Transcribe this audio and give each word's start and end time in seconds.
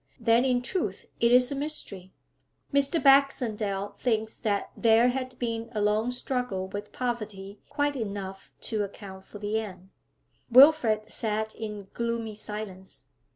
'Then 0.19 0.43
in 0.43 0.63
truth 0.63 1.05
it 1.19 1.31
is 1.31 1.51
a 1.51 1.55
mystery?' 1.55 2.11
'Mr. 2.73 2.99
Baxendale 3.03 3.89
thinks 3.99 4.39
that 4.39 4.71
there 4.75 5.09
had 5.09 5.37
been 5.37 5.69
a 5.73 5.79
long 5.79 6.09
struggle 6.09 6.67
with 6.67 6.91
poverty, 6.91 7.59
quite 7.69 7.95
enough 7.95 8.51
to 8.61 8.81
account 8.83 9.23
for 9.25 9.37
the 9.37 9.59
end.' 9.59 9.91
Wilfrid 10.49 11.11
sat 11.11 11.53
in 11.53 11.87
gloomy 11.93 12.33
silence. 12.33 13.05